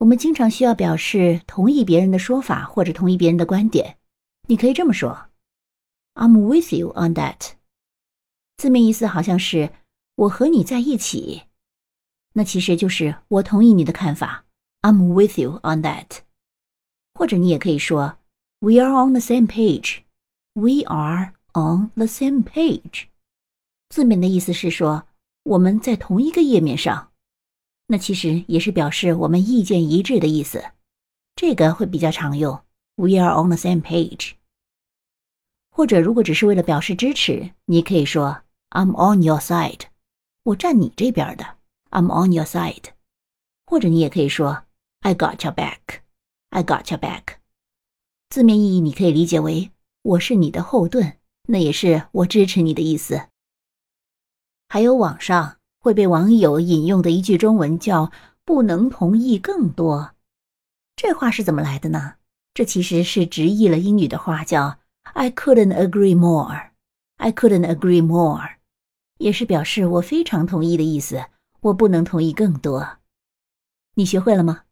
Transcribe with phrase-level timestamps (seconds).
[0.00, 3.98] 我们经常需要表示同意别人的说法或者同意别人的观点。
[4.48, 5.26] 你可以这么说
[6.14, 7.52] ：“I'm with you on that。”
[8.56, 9.74] 字面意思好像是
[10.16, 11.42] “我和你在一起”，
[12.32, 14.46] 那其实就是我同意你的看法。
[14.80, 16.20] “I'm with you on that。”
[17.12, 18.16] 或者你也可以说
[18.60, 20.00] “We are on the same page。”
[20.54, 23.08] We are on the same page。
[23.90, 25.06] 字面的意思是说
[25.42, 27.09] 我们在同一个页面上。
[27.92, 30.64] 那其实也是表示我们意见一致的意思，
[31.34, 32.64] 这个会比较常用。
[32.94, 34.34] We are on the same page。
[35.72, 39.86] 或者如果只是为了表示支持，你可以说 I'm on your side，
[40.44, 41.56] 我站你这边的。
[41.90, 42.90] I'm on your side。
[43.66, 44.62] 或者你也可以说
[45.00, 47.38] I got your back，I got your back。
[48.28, 51.14] 字面意义你可以理解为我是你的后盾，
[51.48, 53.26] 那也是我支持你的意思。
[54.68, 55.56] 还有网上。
[55.80, 58.12] 会被网友引用的一句中文叫
[58.44, 60.12] “不能同意更多”，
[60.94, 62.14] 这话是怎么来的呢？
[62.52, 64.78] 这其实是直译了英语的话，叫
[65.14, 66.70] “I couldn't agree more”。
[67.16, 68.56] I couldn't agree more，
[69.18, 71.24] 也是表示我非常同意的意思。
[71.60, 72.98] 我不能同意更多。
[73.94, 74.62] 你学会了吗？